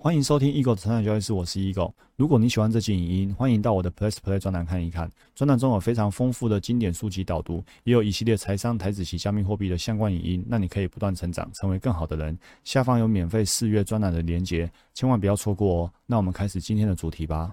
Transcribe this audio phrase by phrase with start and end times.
[0.00, 1.92] 欢迎收听 Eagle 的成长交易室，我是 Eagle。
[2.14, 5.10] 如果你喜欢这期影音，欢迎到我的 Plus Play 专栏看一看。
[5.34, 12.38] 专栏中有非常丰富的经典书籍导读，也有一系列财商、台子及加密货币的相关影音，让你可以不断成长，成为更好的人。
[12.62, 15.92] 下方有免费试阅专栏的连结，千万不要错过哦。
[16.06, 17.52] 那我们开始今天的主题吧。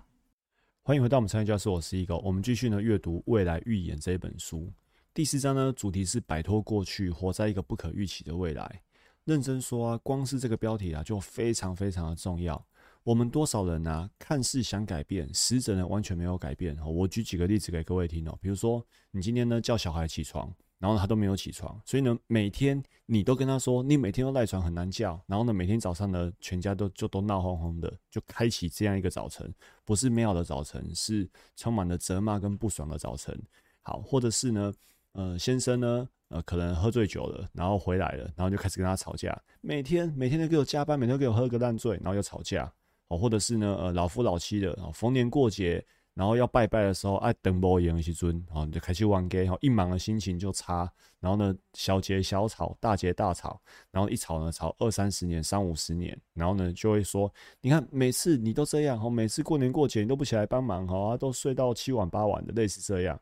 [0.84, 2.20] 欢迎回到我们成长教室，我是 Eagle。
[2.20, 4.72] 我们继续呢阅读《未来预言》这一本书。
[5.16, 8.82] 第四章呢，主题是摆脱过去，活在一个不可预期的未来。
[9.26, 12.64] 认真说啊，光是这个标题啊，就非常非常的重要。
[13.04, 16.78] 我们多少人啊，看似想改变，实则呢完全没有改变。
[16.86, 18.38] 我举几个例子给各位听哦。
[18.40, 29.52] 比如说，你今天呢叫小孩起床，然后他都没有起床，所以呢每天你都跟他说，你每天都赖床很难叫，然后呢每天早上呢全家都就都闹哄哄的，就开启这样一个早晨，
[29.84, 33.40] 不是美好的早晨，是充满了责骂跟不爽的早晨。
[33.82, 34.74] 好，或者是呢，
[35.14, 36.08] 呃，先生呢？
[36.36, 42.70] 呃，可能喝醉酒了，然后回来了，然后就开始跟他吵架，每天每天都给我加班，每天都给我喝个烂醉，然后又吵架，
[43.08, 45.82] 哦，或者是呢，呃，老夫老妻的，哦，逢年过节，
[46.14, 63.18] 然后要拜拜的时候，哎，等不赢一尊，哦，就开始玩 gay，哈，一忙的心情就差，然后呢，小节小吵，大节大吵，然后一吵呢，吵二三十年，三五十年，然后呢，就会说，你看每次你都这样，哈，每次过年过节你都不起来帮忙，哈，都睡到七晚八晚的，类似这样。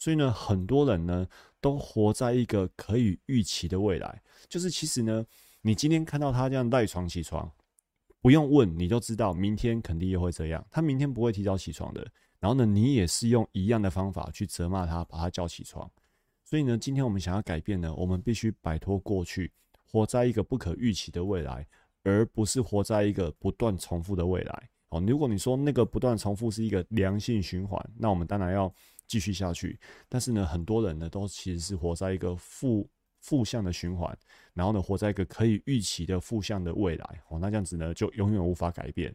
[0.00, 1.26] 所以呢，很多人呢
[1.60, 5.24] 都活在一个可以预期的未来，就是其实呢，
[5.62, 7.50] 你今天看到他这样赖床起床，
[8.20, 12.06] 不用问你就知道明天肯定又会这样，他明天不会提早起床的。
[12.38, 15.90] 然后呢，你也是用一样的方法去责骂他，把他叫起床。
[16.44, 19.50] 所以呢，今天我们想要改变呢，我们必须摆脱过去，
[19.84, 21.66] 活在一个不可预期的未来，
[22.04, 24.70] 而不是活在一个不断重复的未来。
[24.90, 28.72] 哦，如果你说那个不断重复是一个良性循环，那我们当然要。
[29.08, 29.76] 继续下去，
[30.08, 32.88] 但是呢，很多人呢都其实是活在一个负
[33.20, 34.16] 负向的循环，
[34.54, 39.12] 然后呢，活在一个可以预期的负向的未来哦，那这样子呢就永远无法改变。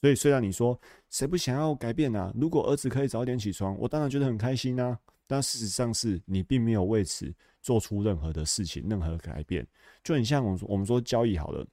[0.00, 2.32] 所以虽然你说谁不想要改变呢？
[2.34, 4.98] 如果儿子可以早点起床，我当然觉得很开心啊。
[5.28, 9.66] 但事实上是你并没有为此做出任何的事情，任何改变。
[10.02, 11.66] 就很像我们我们说交易好了，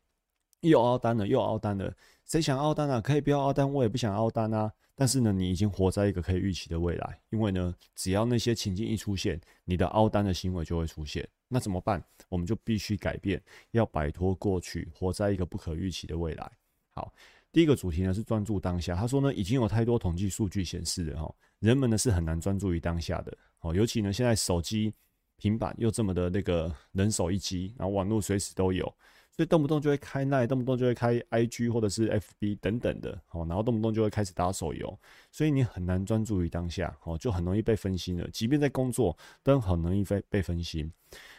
[0.61, 1.93] 又凹单了，又凹单了，
[2.29, 3.01] 谁想凹单啊？
[3.01, 4.71] 可以不要凹单，我也不想凹单啊。
[4.93, 11.27] 但是呢，你已经活在一个可以预期的未来，因为呢，只要那些情境一出现，你的凹单的行为就会出现。
[11.47, 12.03] 那怎么办？
[12.27, 13.41] 我们就必须改变，
[13.71, 16.51] 要摆脱过去，活在一个不可预期的未来。
[16.91, 17.11] 好，
[17.51, 18.95] 第一个主题呢是专注当下。
[18.95, 23.35] 他说呢，已经有太多统计数据显示了哈，人们呢是很难专注于当下的。
[23.61, 24.93] 哦，尤其呢现在手机、
[25.37, 28.93] 平板又这么的那个人手一机，然后网络随时都有。
[29.39, 34.99] 所以动不动就会开奈，动不动就会开 IG 或者是 FB 等等的，哦，然后动不动就会开始打手游，
[35.31, 38.29] 所以你很难专注于当下，哦，就很容易被分心了。
[38.31, 40.91] 即便在工作，都很容易被被分心。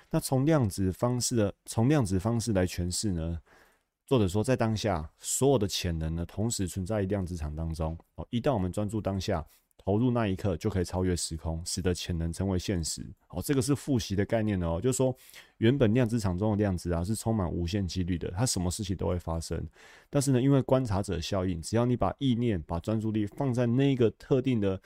[0.09, 3.38] 那从量子方式的，从量子方式来诠释呢？
[4.06, 7.94] 作者说，在当下，所有的潜能呢，同时存在于量子场当中。
[8.15, 9.47] 哦，一旦我们专注当下。
[9.83, 13.03] 投入那一刻就可以超越时空，使得潜能成为现实。
[13.27, 15.17] 好，这个是复习的概念哦，就是说，
[15.57, 19.67] 原本量子场中的量子啊是充满无限几率的，它什么事情都会发生。
[20.11, 24.79] 但是呢，因为观察者效应，只要你把意念、把专注力放在那个特定的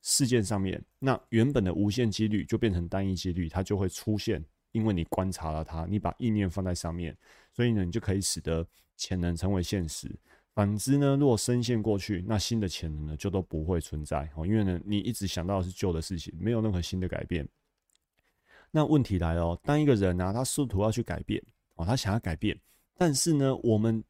[0.00, 4.44] 事件上面，那原本的无限几率就变成单一几率，它就会出现。
[4.72, 7.16] 因为你观察了它，你把意念放在上面，
[7.52, 8.66] 所以呢，你就可以使得
[8.96, 10.10] 潜能成为现实。
[10.54, 17.48] 反之呢，如果深陷过去，那新的潜能呢就都不会存在哦，因为呢，你一直想到的是旧的事情，没有任何新的改变。
[18.70, 21.42] 那问题来了，当一个人呢，他试图要去改变
[21.76, 22.58] 哦，他想要改变，
[22.96, 24.04] 但是呢，我们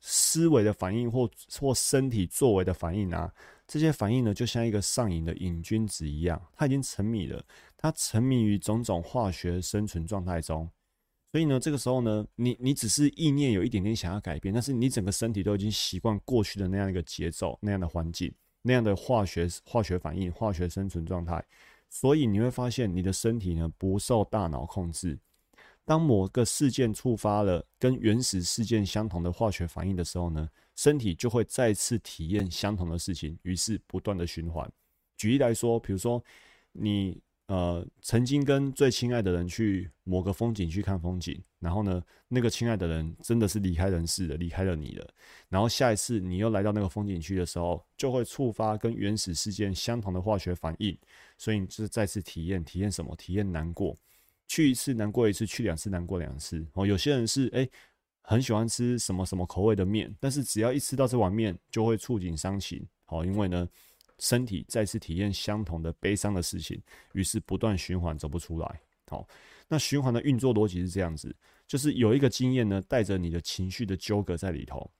[0.00, 3.32] 思维的反应或或身体作为的反应啊，
[3.66, 7.44] 这些反应呢，就像一个上瘾的瘾君子一样，他已经沉迷了，
[7.76, 10.70] 他沉迷于种种化学生存状态中。
[11.30, 21.44] 所以呢，这个时候呢，你你只是意念有一点点想要改变，但是你整个身体都已经习惯过去的那样一个节奏、那样的环境、那样的化学化学反应、化学生存状态。
[21.90, 25.18] 所以你会发现，你的身体呢不受大脑控制。
[25.84, 34.66] 当某个事件触发了跟原始事件相同的化学反应的时候呢，身体就会再次体验相同的事情，于是不断的循环。
[35.18, 36.24] 举例来说，比如说
[36.72, 37.20] 你。
[37.48, 45.08] 呃，曾经跟最亲爱的人去某个风景去看风景，然后呢，那个亲爱的人真的是离开人世了，离开了你了。
[45.48, 50.94] 然后下一次你又来到那个风景区的时候，就会触发跟原始事件相同的化学反应，
[51.38, 53.16] 所以你就是再次体验，体验什么？
[53.16, 53.96] 体验难过。
[54.46, 56.62] 去一次难过一次，去两次难过两次。
[56.74, 57.66] 哦，有些人是哎
[58.20, 62.86] 很喜欢吃什么什么口味的面，但是只要一吃到这碗面，就会触景伤情。
[63.06, 63.66] 好，因为呢。
[64.18, 66.80] 身体再次体验相同的悲伤的事情，
[67.12, 68.80] 于是不断循环，走不出来。
[69.06, 69.26] 好，
[69.68, 71.34] 那循环的运作逻辑是这样子：，
[71.66, 74.90] 就是有一个经验呢，带着你的情绪的纠葛在里头，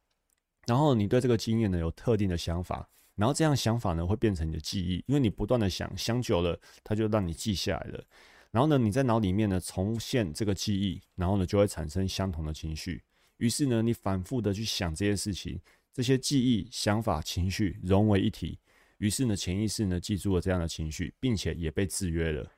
[0.67, 8.03] 然后你对这个经验呢有特定的想法，然后这样想法呢会变成你的记忆，因为你不断的想，想久了，它就让你记下来了。
[8.51, 13.03] 然后呢，你在脑里面呢重现这个记忆，然后呢就会产生相同的情绪。
[13.37, 15.61] 于是呢，你反复的去想这些事情，
[15.93, 18.59] 这些记忆、想法、情绪融为一体。
[18.99, 22.49] 于是呢，潜意识呢记住了这样的情绪，并且也被制约了。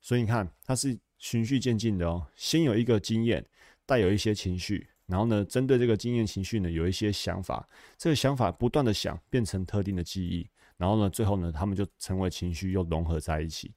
[0.00, 2.26] 所以你看，它是循序渐进的哦。
[2.34, 3.44] 先有一个经验，
[3.86, 7.68] 带有一些情绪，然后呢，针对这个经验情绪呢，有一些想法。
[7.96, 13.72] 这个想法不断的想，变成特定的记忆，然后呢，最后呢，他们就成为情绪，又融合在一起。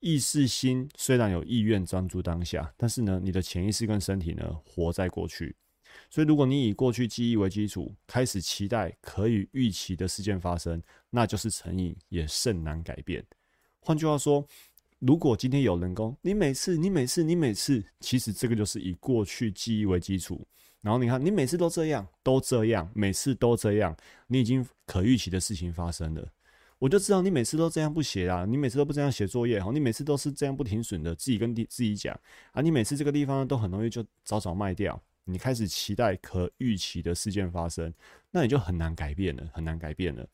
[0.00, 5.56] 意识心虽然有意愿专注当下，但是呢，你的潜意识跟身体呢，活在过去。
[6.10, 13.24] 所以，如果你以过去记忆为基础，开始期待可以预期的事件发生，那就是成瘾，也甚难改变。
[13.80, 14.46] 换句话说，
[14.98, 20.46] 如果今天有人工，你每次、你每次、你每次，其实这个就是以过去记忆为基础。
[20.80, 23.96] 然后你看，你每次都这样，都这样，每次都这样，
[24.26, 26.28] 你已经可预期的事情发生了。
[26.78, 32.18] 我就知道你每次都这样不写啦，你每次都不这样写作业，哈，你每次都是这样不停损的，自己跟自己讲
[32.52, 35.00] 啊，你每次这个地方都很容易就早早卖掉。
[35.24, 37.92] 你开始期待可预期的事件发生，
[38.30, 40.26] 那你就很难改变了，很难改变了。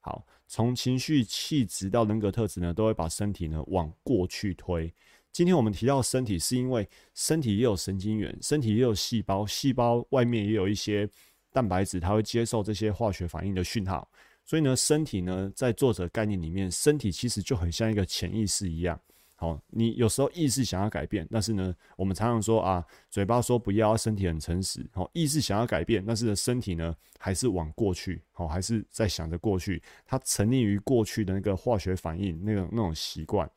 [0.00, 4.92] 好，从情绪、气质到人格特质呢，都会把身体呢往过去推。
[5.32, 11.08] 今天我们提到身体，是因为身体也有神经元，身体也有细胞，细胞外面也有一些
[11.52, 14.08] 蛋白质，它会接受这些化学反应的讯号。
[14.44, 18.98] 所以呢，身体呢，在作者概念里面，身体其实就很像一个潜意识一样。
[19.40, 24.84] 好，你有时候意识想要改变，但是呢，我们常常说啊，嘴巴说不要，身体很诚实。
[24.92, 33.48] 好，意识想要改变，但是呢，身体呢还是往过去，好，还是在想着过去，它沉溺于过去的那个化学反应，那个那种习惯。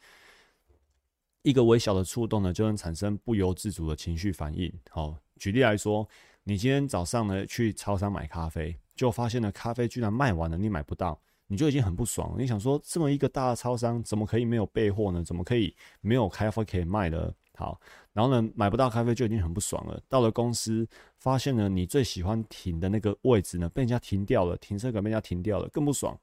[1.41, 4.71] 一个微小的触动呢，就能产生不由自主的情绪反应。
[4.91, 6.07] 好，举例来说，
[6.43, 11.19] 你今天早上呢去超商买咖啡，就发现了咖啡居然卖完了，你买不到。
[11.51, 15.21] 你就已经很不爽，你想说这么一个大的超商怎么可以没有备货呢？
[15.21, 17.29] 怎么可以没有咖啡可以卖呢？
[17.55, 17.77] 好，
[18.13, 20.01] 然后呢买不到咖啡就已经很不爽了。
[20.07, 20.87] 到了公司，
[21.17, 26.17] 发现呢你最喜欢停的那个位置呢被人家停掉了，停车格被人家停掉了，更不爽。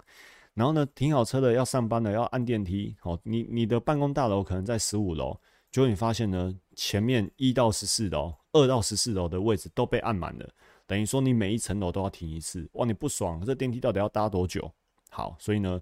[0.54, 5.38] 然后呢停好车的要上班的要按电梯，好，你你的办公大楼可能在十五楼，
[5.70, 10.48] 结果你发现呢前面一到十四楼、二到十四楼的位置都被按满了，
[10.86, 14.72] 等于说你每一层楼都要停一次，哇，你不爽，这电梯到底要搭多久？
[15.10, 15.80] 好，所以呢，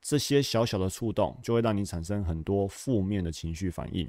[0.00, 4.08] 这些小小的触动就会让你产生很多负面的情绪反应。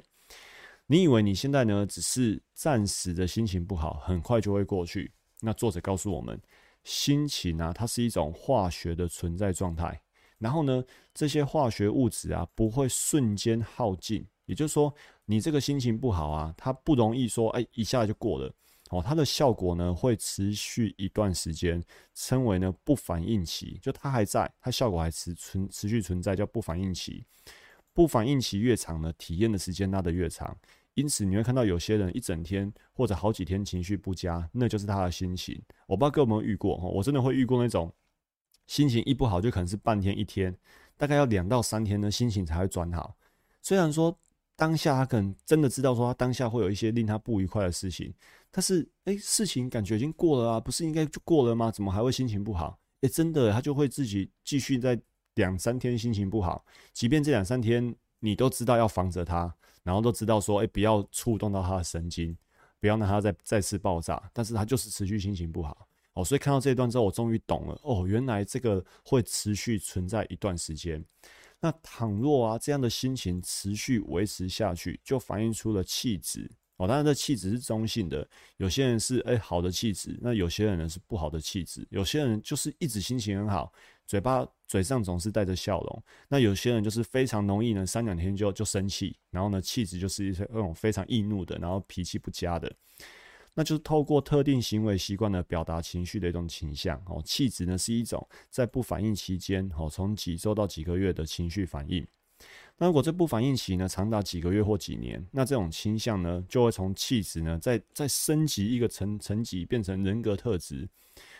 [0.86, 5.10] 你以为你现在呢只是暂时的心情不好，很快就会过去。
[5.40, 6.40] 那作者告诉我们，
[6.84, 10.00] 心情啊，它是一种化学的存在状态。
[10.38, 10.82] 然后呢，
[11.12, 14.26] 这些化学物质啊，不会瞬间耗尽。
[14.46, 14.94] 也就是说，
[15.26, 18.50] 你这个心情不好啊，它不容易说，哎，一下就过了。
[18.90, 21.82] 哦，它的效果呢会持续一段时间，
[22.14, 27.24] 称为呢不反应期，就它还在，它效果还持存持续存在，叫不反应期。
[27.92, 30.56] 不反应期越长呢，体验的时间拉得越长。
[30.94, 35.60] 因此你会看到有些人一整天或者好几天情绪不佳，那就是他的心情。
[35.86, 37.92] 我不知道各位有没有遇过哈，我真的会遇过那种
[38.66, 40.56] 心情一不好就可能是半天一天，
[40.96, 43.16] 大概要两到三天呢心情才会转好。
[43.62, 44.18] 虽然说。
[44.58, 48.12] 当下他可能真的知道说他当下会有一些令他不愉快的事情，
[48.50, 51.70] 但是哎，事情感觉已经过了啊，不是应该就过了吗？
[51.70, 52.78] 怎么还会心情不好？
[53.02, 55.00] 哎，真的，他就会自己继续在
[55.34, 62.36] 两三天心情不好，即便这两三天你都知道要防着他，然后都知道说哎，不要触动到他的神经，
[62.80, 65.86] 不要让他再再次爆炸，但是他就是持续心情不好。
[66.14, 71.04] 哦，所以看到这一段之后，我终于懂了哦，原来这个会持续存在一段时间。
[71.60, 76.88] 那倘若啊这样的心情持续维持下去，就反映出了气质哦。
[76.88, 81.86] 当然，这气质是中性的，有些人是哎好的气质，那有些人呢是不好的气质。
[81.90, 83.72] 有些人就是一直心情很好，
[84.06, 86.02] 嘴巴嘴上总是带着笑容。
[86.28, 92.72] 那有些人就是非常容易呢，三两天就就生气，然后呢气质就是一些那种非常易怒的，然后脾气不佳的。
[93.54, 102.06] 那就是透过特定行为习惯的表达情绪的一种倾向哦，气质呢是一种在不反应期间哦，从几周到几个月的情绪反应。
[102.80, 110.88] 那如果这不反应期呢长达几个月或几年，那这种倾向呢就会从气质呢再再升级一个层层级，变成人格特质。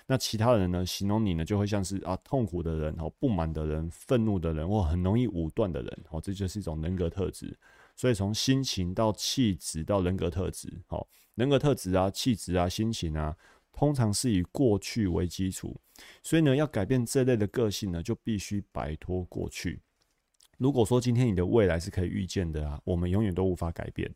[0.07, 7.57] 那其他人呢形容你呢就会像是啊痛苦的人哦，不满的人，愤怒的人，或很容易武断的人哦，这就是一种人格特质。
[7.95, 13.37] 所以从心情到气质到人格特质，好，人格特质啊、气质啊、心情啊，
[13.73, 15.81] 通常是以过去为基础。
[16.23, 19.81] 所以呢，要改变这类的个性呢，就必须摆脱过去。
[20.59, 24.13] 如果说今天你的未来是可以预见的啊，我们永远都无法改变。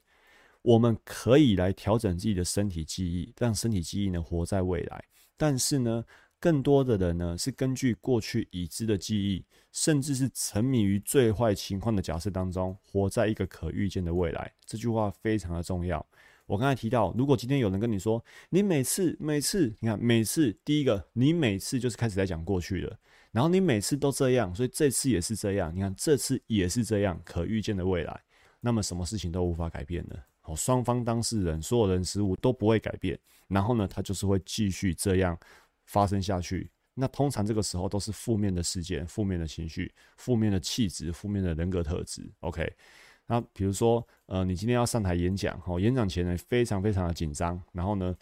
[0.61, 5.05] 我们可以来调整自己的身体记忆，让身体记忆呢活在未来。
[5.37, 6.05] 但是呢，
[6.39, 14.53] 更多的人呢是根据过去已知的记忆，甚至是沉迷于最坏情况的假设当中，活在一个可预见的未来。
[14.65, 16.05] 这句话非常的重要。
[16.47, 22.99] 我刚才提到，如果今天有人跟你说，你每次每次，你看每次第一个，你每次就是开始在讲过去的，
[23.33, 25.75] 然后你每次都这样，所以这次也是这样。
[25.75, 28.23] 你看这次也是这样，可预见的未来，
[28.61, 30.23] 那么什么事情都无法改变的。
[30.41, 35.37] 好，双方当事人所有人事物都不会改变，然后呢，他就是会继续这样
[35.87, 36.71] 发生下去。
[36.95, 42.31] 那通常这个时候都是负面的事件、负面的情绪、负面的气质、负面的人格特质。
[42.41, 42.71] OK。
[43.25, 48.15] 那比如说，呃，你今天要上台演讲，哦，演讲前呢非常非常的紧张，然后呢，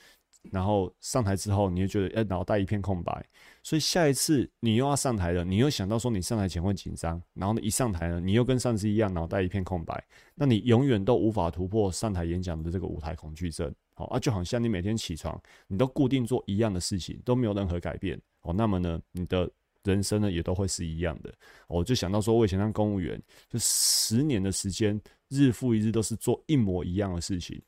[0.51, 3.25] 然后上台之后，你就觉得哎脑袋一片空白，
[3.63, 10.03] 所以下一次你又要上台了，你又想到说你上台前会紧张，然后呢一上台呢，你又跟上次一样脑袋一片空白，
[10.35, 19.51] 那你永远都无法突破上台演讲的这个舞台恐惧症，好啊，就好像你每天起床，你都固定做一样的事情，都没有任何改变，哦，那么呢，你的。
[19.85, 21.33] 人生呢也都会是一样的，
[21.67, 23.19] 我就想到说，我以前当公务员，
[23.49, 27.59] 就十年的时间，日复一日都是做一模一样的事情。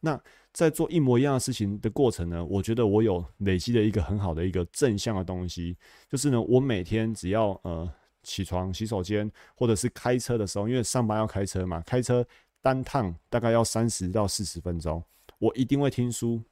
[0.00, 0.20] 那
[0.52, 5.76] 在做一模一样的事情的过程呢，我觉得我有累积了一个很好的一个正向的东西，
[6.08, 7.88] 就是呢，我每天只要呃
[8.22, 12.26] 起床、洗手间，或者是开车的时候，因为上班要开车嘛，开车
[12.60, 15.02] 单趟大概要三十到四十分钟，
[15.38, 16.42] 我一定会听书。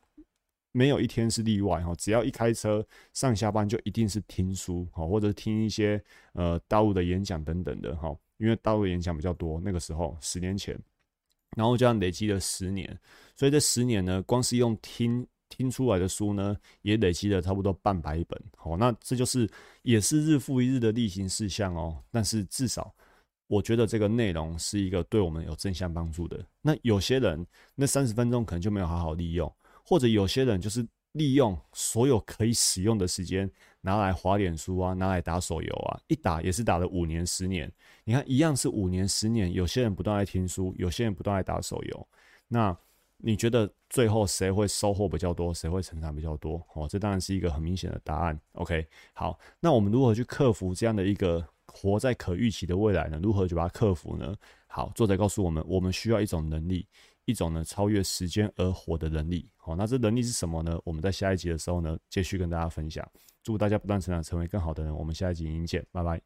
[0.73, 5.99] 没有一天是例外哈，只要一开车上下班就一定是听书哈，或者听一些
[6.35, 9.59] 呃大陆的演讲等等的哈，因为大陆演讲比较多。
[9.65, 10.79] 那个时候十年前，
[11.57, 12.87] 然后这样累积了十年，
[13.35, 18.39] 所以这十年呢，光是用听听出来的书呢，也累积了差不多半百本。
[18.59, 19.49] 好，那这就是
[19.81, 21.99] 也是日复一日的例行事项哦。
[22.11, 22.95] 但是至少
[23.47, 26.45] 我觉得这个内容是一个对我们有正向帮助的。
[26.61, 27.45] 那有些人
[27.75, 29.51] 那三十分钟可能就没有好好利用。
[29.83, 33.51] 或者有些人就是利用所有可以使用的时间
[33.87, 37.73] 拿来划脸书啊，拿来打手游啊，一打也是打了五年、十年。
[38.03, 42.09] 你看，一样是五年、十年，有些人不断在听书，有些人不断在打手游。
[42.49, 42.77] 那
[43.19, 45.55] 你觉得最后谁会收获比较多？
[45.55, 46.61] 谁会成长比较多？
[46.75, 48.37] 哦，这当然是一个很明显的答案。
[48.55, 53.21] OK，好，那我们如何去克服这样的一个活在可预期的未来呢？
[53.23, 54.35] 如何去把它克服呢？
[54.67, 56.85] 好，作者告诉我们，我们需要一种能力。
[57.27, 60.81] 一种呢超越时间而活的能力，好，那这能力是什么呢？
[60.85, 63.07] 我们在下一集的时候呢，继续跟大家分享。
[63.43, 64.97] 祝大家不断成长，成为更好的人。
[64.97, 66.21] 我们下一集影音见，拜拜。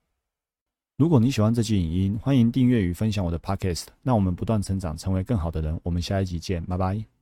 [0.97, 3.87] 如果你喜欢这期影音，欢迎订阅与分享我的 podcast。
[4.03, 5.79] 那我们不断成长，成为更好的人。
[5.83, 7.20] 我们下一集见，拜拜。